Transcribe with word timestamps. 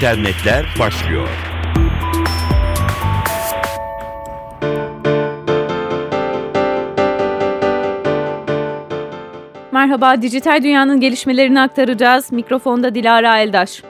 internetler 0.00 0.66
başlıyor. 0.78 1.28
Merhaba, 9.72 10.22
dijital 10.22 10.62
dünyanın 10.62 11.00
gelişmelerini 11.00 11.60
aktaracağız. 11.60 12.32
Mikrofonda 12.32 12.94
Dilara 12.94 13.38
Eldaş. 13.38 13.82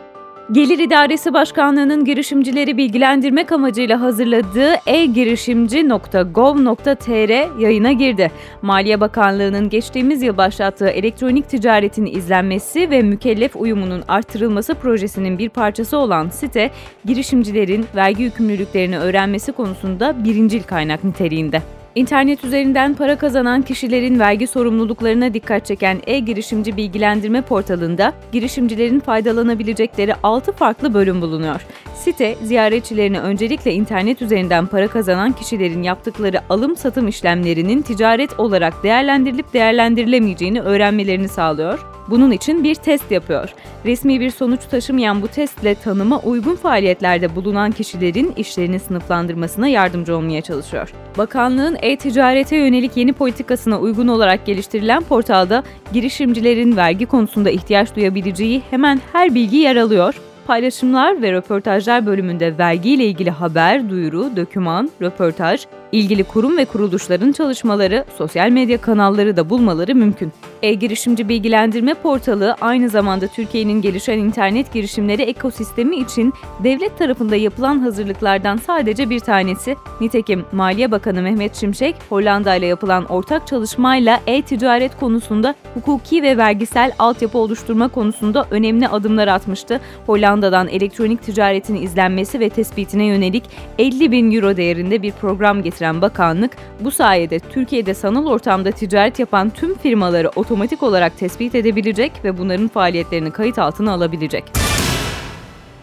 Gelir 0.53 0.79
İdaresi 0.79 1.32
Başkanlığı'nın 1.32 2.05
girişimcileri 2.05 2.77
bilgilendirmek 2.77 3.53
amacıyla 3.53 4.01
hazırladığı 4.01 4.75
e-girişimci.gov.tr 4.87 7.61
yayına 7.61 7.93
girdi. 7.93 8.30
Maliye 8.62 9.01
Bakanlığı'nın 9.01 9.69
geçtiğimiz 9.69 10.23
yıl 10.23 10.37
başlattığı 10.37 10.89
elektronik 10.89 11.48
ticaretin 11.48 12.06
izlenmesi 12.06 12.91
ve 12.91 13.02
mükellef 13.02 13.56
uyumunun 13.56 14.02
artırılması 14.09 14.75
projesinin 14.75 15.39
bir 15.39 15.48
parçası 15.48 15.98
olan 15.98 16.28
site, 16.28 16.70
girişimcilerin 17.05 17.87
vergi 17.97 18.23
yükümlülüklerini 18.23 18.98
öğrenmesi 18.98 19.53
konusunda 19.53 20.25
birincil 20.25 20.62
kaynak 20.62 21.05
niteliğinde. 21.05 21.62
İnternet 21.95 22.45
üzerinden 22.45 22.95
para 22.95 23.19
kazanan 23.19 23.62
kişilerin 23.62 24.19
vergi 24.19 24.47
sorumluluklarına 24.47 25.35
dikkat 25.35 25.67
çeken 25.67 25.98
e-girişimci 26.07 26.77
bilgilendirme 26.77 27.43
portalında 27.43 28.12
girişimcilerin 28.33 29.01
faydalanabilecekleri 29.01 30.15
6 30.23 30.53
farklı 30.53 30.95
bölüm 30.95 31.23
bulunuyor. 31.23 31.67
Site, 31.95 32.37
ziyaretçilerine 32.43 33.21
öncelikle 33.21 33.73
internet 33.73 34.23
üzerinden 34.23 34.67
para 34.67 34.89
kazanan 34.89 35.33
kişilerin 35.33 35.83
yaptıkları 35.83 36.41
alım-satım 36.48 37.09
işlemlerinin 37.09 37.83
ticaret 37.83 38.41
olarak 38.41 38.83
değerlendirilip 38.83 39.53
değerlendirilemeyeceğini 39.53 40.61
öğrenmelerini 40.61 41.29
sağlıyor 41.29 41.90
bunun 42.10 42.30
için 42.30 42.64
bir 42.64 42.74
test 42.74 43.10
yapıyor. 43.10 43.55
Resmi 43.84 44.20
bir 44.20 44.30
sonuç 44.30 44.61
taşımayan 44.70 45.22
bu 45.22 45.28
testle 45.28 45.75
tanıma 45.75 46.20
uygun 46.20 46.56
faaliyetlerde 46.56 47.36
bulunan 47.36 47.70
kişilerin 47.70 48.33
işlerini 48.36 48.80
sınıflandırmasına 48.80 49.69
yardımcı 49.69 50.17
olmaya 50.17 50.42
çalışıyor. 50.42 50.92
Bakanlığın 51.19 51.77
e-ticarete 51.83 52.56
yönelik 52.56 52.97
yeni 52.97 53.12
politikasına 53.12 53.80
uygun 53.80 54.08
olarak 54.08 54.47
geliştirilen 54.47 55.02
portalda 55.02 55.62
girişimcilerin 55.92 56.77
vergi 56.77 57.06
konusunda 57.06 57.50
ihtiyaç 57.50 57.97
duyabileceği 57.97 58.62
hemen 58.70 59.00
her 59.12 59.34
bilgi 59.34 59.56
yer 59.56 59.77
alıyor 59.77 60.14
paylaşımlar 60.50 61.22
ve 61.22 61.33
röportajlar 61.33 62.06
bölümünde 62.06 62.58
vergiyle 62.58 63.05
ilgili 63.05 63.30
haber, 63.30 63.91
duyuru, 63.91 64.36
döküman, 64.36 64.91
röportaj, 65.02 65.67
ilgili 65.92 66.24
kurum 66.24 66.56
ve 66.56 66.64
kuruluşların 66.64 67.33
çalışmaları, 67.33 68.05
sosyal 68.19 68.50
medya 68.50 68.80
kanalları 68.80 69.36
da 69.36 69.50
bulmaları 69.50 69.95
mümkün. 69.95 70.33
E-girişimci 70.62 71.28
bilgilendirme 71.28 71.94
portalı 71.94 72.56
aynı 72.61 72.89
zamanda 72.89 73.27
Türkiye'nin 73.27 73.83
gelişen 73.83 74.19
internet 74.19 74.72
girişimleri 74.72 75.22
ekosistemi 75.22 75.97
için 75.97 76.33
devlet 76.64 76.98
tarafında 76.98 77.36
yapılan 77.36 77.78
hazırlıklardan 77.78 78.56
sadece 78.56 79.11
bir 79.11 79.20
tanesi. 79.20 79.77
Nitekim 80.00 80.44
Maliye 80.52 80.91
Bakanı 80.91 81.22
Mehmet 81.22 81.56
Şimşek, 81.56 81.97
Hollanda 82.08 82.55
ile 82.55 82.67
yapılan 82.67 83.05
ortak 83.05 83.47
çalışmayla 83.47 84.20
e-ticaret 84.27 85.00
konusunda 85.00 85.55
hukuki 85.75 86.22
ve 86.22 86.36
vergisel 86.36 86.92
altyapı 86.98 87.39
oluşturma 87.39 87.89
konusunda 87.89 88.47
önemli 88.50 88.89
adımlar 88.89 89.28
atmıştı. 89.28 89.80
Hollanda'dan 90.06 90.69
elektronik 90.69 91.22
ticaretin 91.22 91.74
izlenmesi 91.74 92.41
ve 92.41 92.48
tespitine 92.48 93.05
yönelik 93.05 93.45
50 93.78 94.12
bin 94.12 94.33
euro 94.33 94.56
değerinde 94.56 95.02
bir 95.02 95.12
program 95.12 95.62
getiren 95.62 96.02
bakanlık, 96.02 96.56
bu 96.80 96.91
sayede 96.91 97.39
Türkiye'de 97.39 97.95
sanal 97.95 98.27
ortamda 98.27 98.70
ticaret 98.70 99.19
yapan 99.19 99.50
tüm 99.50 99.78
firmaları 99.78 100.28
otomatik 100.51 100.83
olarak 100.83 101.19
tespit 101.19 101.55
edebilecek 101.55 102.12
ve 102.25 102.39
bunların 102.39 102.69
faaliyetlerini 102.69 103.31
kayıt 103.31 103.59
altına 103.59 103.93
alabilecek. 103.93 104.45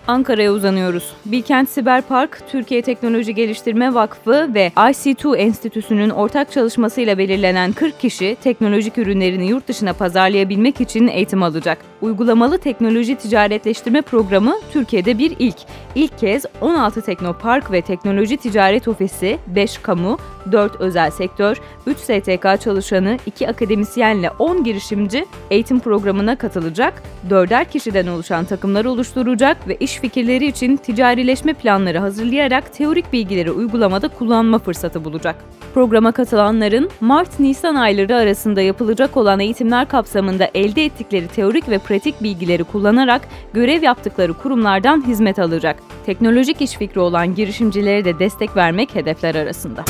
Ankara'ya 0.07 0.51
uzanıyoruz. 0.51 1.13
Bilkent 1.25 1.69
Siber 1.69 2.01
Park, 2.01 2.41
Türkiye 2.51 2.81
Teknoloji 2.81 3.35
Geliştirme 3.35 3.93
Vakfı 3.93 4.53
ve 4.53 4.71
IC2 4.75 5.37
Enstitüsü'nün 5.37 6.09
ortak 6.09 6.51
çalışmasıyla 6.51 7.17
belirlenen 7.17 7.73
40 7.73 7.99
kişi 7.99 8.37
teknolojik 8.43 8.97
ürünlerini 8.97 9.47
yurt 9.47 9.67
dışına 9.67 9.93
pazarlayabilmek 9.93 10.81
için 10.81 11.07
eğitim 11.07 11.43
alacak. 11.43 11.77
Uygulamalı 12.01 12.57
teknoloji 12.57 13.15
ticaretleştirme 13.15 14.01
programı 14.01 14.55
Türkiye'de 14.73 15.17
bir 15.17 15.35
ilk. 15.39 15.57
İlk 15.95 16.19
kez 16.19 16.45
16 16.61 17.01
Teknopark 17.01 17.71
ve 17.71 17.81
Teknoloji 17.81 18.37
Ticaret 18.37 18.87
Ofisi, 18.87 19.37
5 19.47 19.77
kamu, 19.77 20.17
4 20.51 20.81
özel 20.81 21.11
sektör, 21.11 21.61
3 21.87 21.97
STK 21.97 22.61
çalışanı, 22.61 23.17
2 23.25 23.49
akademisyenle 23.49 24.29
10 24.29 24.63
girişimci 24.63 25.25
eğitim 25.51 25.79
programına 25.79 26.35
katılacak, 26.35 27.03
4'er 27.29 27.69
kişiden 27.69 28.07
oluşan 28.07 28.45
takımlar 28.45 28.85
oluşturacak 28.85 29.67
ve 29.67 29.75
iş 29.75 29.96
fikirleri 29.99 30.45
için 30.45 30.77
ticarileşme 30.77 31.53
planları 31.53 31.99
hazırlayarak 31.99 32.73
teorik 32.73 33.13
bilgileri 33.13 33.51
uygulamada 33.51 34.07
kullanma 34.07 34.59
fırsatı 34.59 35.05
bulacak. 35.05 35.35
Programa 35.73 36.11
katılanların 36.11 36.89
Mart-Nisan 37.01 37.75
ayları 37.75 38.15
arasında 38.15 38.61
yapılacak 38.61 39.17
olan 39.17 39.39
eğitimler 39.39 39.87
kapsamında 39.87 40.49
elde 40.53 40.85
ettikleri 40.85 41.27
teorik 41.27 41.69
ve 41.69 41.77
pratik 41.77 42.23
bilgileri 42.23 42.63
kullanarak 42.63 43.21
görev 43.53 43.83
yaptıkları 43.83 44.33
kurumlardan 44.33 45.07
hizmet 45.07 45.39
alacak. 45.39 45.79
Teknolojik 46.05 46.61
iş 46.61 46.73
fikri 46.73 46.99
olan 46.99 47.35
girişimcilere 47.35 48.05
de 48.05 48.19
destek 48.19 48.55
vermek 48.55 48.95
hedefler 48.95 49.35
arasında. 49.35 49.85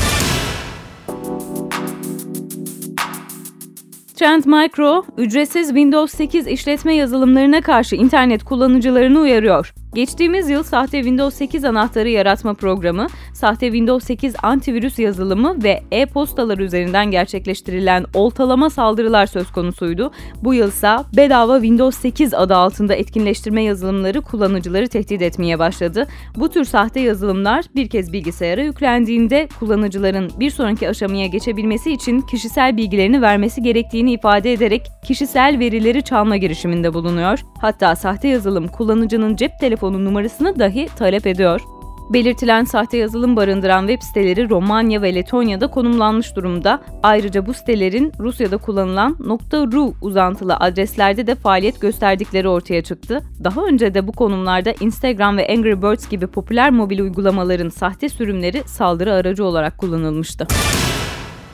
Trend 4.18 4.46
Micro, 4.46 5.06
ücretsiz 5.18 5.68
Windows 5.68 6.16
8 6.16 6.48
işletme 6.48 6.96
yazılımlarına 6.96 7.62
karşı 7.62 7.96
internet 7.96 8.44
kullanıcılarını 8.44 9.20
uyarıyor. 9.20 9.74
Geçtiğimiz 9.98 10.50
yıl 10.50 10.64
sahte 10.64 10.98
Windows 10.98 11.36
8 11.36 11.66
anahtarı 11.66 12.10
yaratma 12.10 12.54
programı, 12.54 13.08
sahte 13.34 13.66
Windows 13.66 14.06
8 14.06 14.36
antivirüs 14.44 15.00
yazılımı 15.00 15.64
ve 15.64 15.84
e-postalar 15.92 16.58
üzerinden 16.58 17.12
gerçekleştirilen 17.12 18.06
oltalama 18.14 18.70
saldırılar 18.70 19.26
söz 19.26 19.52
konusuydu. 19.52 20.12
Bu 20.44 20.54
yılsa 20.54 21.06
bedava 21.16 21.56
Windows 21.56 21.98
8 21.98 22.34
adı 22.34 22.56
altında 22.56 22.96
etkinleştirme 22.96 23.64
yazılımları 23.64 24.22
kullanıcıları 24.22 24.88
tehdit 24.88 25.22
etmeye 25.22 25.60
başladı. 25.60 26.08
Bu 26.36 26.50
tür 26.50 26.66
sahte 26.66 27.00
yazılımlar 27.00 27.66
bir 27.76 27.90
kez 27.90 28.14
bilgisayara 28.14 28.62
yüklendiğinde 28.62 29.48
kullanıcıların 29.60 30.32
bir 30.40 30.50
sonraki 30.50 30.90
aşamaya 30.90 31.28
geçebilmesi 31.28 31.92
için 31.92 32.22
kişisel 32.22 32.78
bilgilerini 32.78 33.22
vermesi 33.22 33.62
gerektiğini 33.62 34.14
ifade 34.14 34.54
ederek 34.54 34.88
kişisel 35.06 35.60
verileri 35.60 36.04
çalma 36.04 36.38
girişiminde 36.38 36.94
bulunuyor. 36.94 37.40
Hatta 37.62 37.96
sahte 37.96 38.28
yazılım 38.28 38.68
kullanıcının 38.68 39.36
cep 39.36 39.52
telefonu 39.60 39.87
telefonu 39.88 40.06
numarasını 40.06 40.60
dahi 40.60 40.88
talep 40.96 41.28
ediyor. 41.28 41.62
Belirtilen 42.10 42.64
sahte 42.64 42.98
yazılım 42.98 43.36
barındıran 43.36 43.88
web 43.88 44.02
siteleri 44.02 44.50
Romanya 44.50 45.02
ve 45.02 45.16
Letonya'da 45.16 45.68
konumlanmış 45.68 46.36
durumda. 46.36 46.82
Ayrıca 47.04 47.46
bu 47.46 47.54
sitelerin 47.54 48.12
Rusya'da 48.20 48.58
kullanılan 48.58 49.18
.ru 49.54 49.94
uzantılı 50.02 50.56
adreslerde 50.56 51.28
de 51.28 51.36
faaliyet 51.36 51.82
gösterdikleri 51.82 52.50
ortaya 52.50 52.82
çıktı. 52.82 53.24
Daha 53.44 53.62
önce 53.66 53.94
de 53.94 54.08
bu 54.08 54.12
konumlarda 54.12 54.74
Instagram 54.80 55.38
ve 55.38 55.48
Angry 55.48 55.82
Birds 55.82 56.10
gibi 56.10 56.28
popüler 56.28 56.72
mobil 56.72 57.00
uygulamaların 57.00 57.70
sahte 57.70 58.10
sürümleri 58.10 58.64
saldırı 58.66 59.14
aracı 59.14 59.46
olarak 59.46 59.78
kullanılmıştı. 59.78 60.48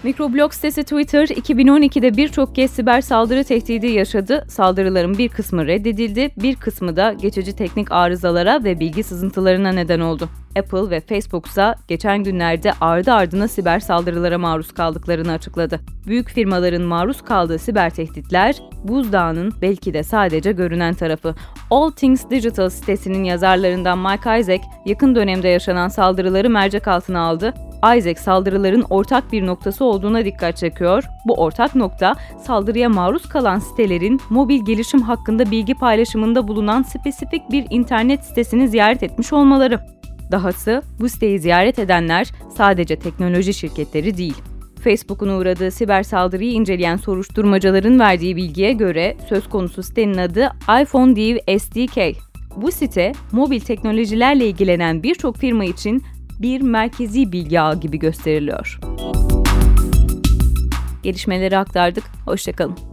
Mikroblog 0.03 0.53
sitesi 0.53 0.83
Twitter 0.83 1.27
2012'de 1.27 2.17
birçok 2.17 2.55
kez 2.55 2.71
siber 2.71 3.01
saldırı 3.01 3.43
tehdidi 3.43 3.87
yaşadı. 3.87 4.45
Saldırıların 4.49 5.17
bir 5.17 5.29
kısmı 5.29 5.67
reddedildi, 5.67 6.31
bir 6.37 6.55
kısmı 6.55 6.95
da 6.95 7.13
geçici 7.13 7.55
teknik 7.55 7.91
arızalara 7.91 8.63
ve 8.63 8.79
bilgi 8.79 9.03
sızıntılarına 9.03 9.71
neden 9.71 9.99
oldu. 9.99 10.29
Apple 10.59 10.89
ve 10.89 10.99
Facebook 10.99 11.45
geçen 11.87 12.23
günlerde 12.23 12.73
ardı 12.81 13.11
ardına 13.11 13.47
siber 13.47 13.79
saldırılara 13.79 14.37
maruz 14.37 14.71
kaldıklarını 14.71 15.31
açıkladı. 15.31 15.79
Büyük 16.07 16.29
firmaların 16.29 16.81
maruz 16.81 17.21
kaldığı 17.21 17.59
siber 17.59 17.89
tehditler 17.89 18.61
buzdağının 18.83 19.53
belki 19.61 19.93
de 19.93 20.03
sadece 20.03 20.51
görünen 20.51 20.93
tarafı. 20.93 21.35
All 21.71 21.91
Things 21.91 22.29
Digital 22.29 22.69
sitesinin 22.69 23.23
yazarlarından 23.23 23.99
Mike 23.99 24.39
Isaac 24.39 24.63
yakın 24.85 25.15
dönemde 25.15 25.47
yaşanan 25.47 25.87
saldırıları 25.87 26.49
mercek 26.49 26.87
altına 26.87 27.19
aldı 27.19 27.53
Isaac 27.83 28.19
saldırıların 28.19 28.85
ortak 28.89 29.31
bir 29.31 29.45
noktası 29.45 29.85
olduğuna 29.85 30.25
dikkat 30.25 30.57
çekiyor. 30.57 31.03
Bu 31.25 31.33
ortak 31.33 31.75
nokta 31.75 32.15
saldırıya 32.45 32.89
maruz 32.89 33.29
kalan 33.29 33.59
sitelerin 33.59 34.21
mobil 34.29 34.65
gelişim 34.65 35.01
hakkında 35.01 35.51
bilgi 35.51 35.73
paylaşımında 35.73 36.47
bulunan 36.47 36.83
spesifik 36.83 37.51
bir 37.51 37.65
internet 37.69 38.25
sitesini 38.25 38.67
ziyaret 38.67 39.03
etmiş 39.03 39.33
olmaları. 39.33 39.79
Dahası 40.33 40.81
bu 40.99 41.09
siteyi 41.09 41.39
ziyaret 41.39 41.79
edenler 41.79 42.27
sadece 42.57 42.95
teknoloji 42.95 43.53
şirketleri 43.53 44.17
değil. 44.17 44.37
Facebook'un 44.83 45.27
uğradığı 45.27 45.71
siber 45.71 46.03
saldırıyı 46.03 46.51
inceleyen 46.51 46.97
soruşturmacaların 46.97 47.99
verdiği 47.99 48.35
bilgiye 48.35 48.73
göre 48.73 49.17
söz 49.29 49.49
konusu 49.49 49.83
sitenin 49.83 50.17
adı 50.17 50.51
iPhone 50.81 51.15
Dev 51.15 51.59
SDK. 51.59 52.17
Bu 52.55 52.71
site, 52.71 53.11
mobil 53.31 53.59
teknolojilerle 53.59 54.47
ilgilenen 54.47 55.03
birçok 55.03 55.37
firma 55.37 55.65
için 55.65 56.03
bir 56.39 56.61
merkezi 56.61 57.31
bilgi 57.31 57.61
ağı 57.61 57.79
gibi 57.79 57.99
gösteriliyor. 57.99 58.79
Gelişmeleri 61.03 61.57
aktardık. 61.57 62.03
Hoşçakalın. 62.25 62.92